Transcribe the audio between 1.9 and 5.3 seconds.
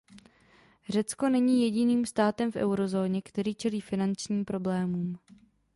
státem v eurozóně, který čelí finančním problémům.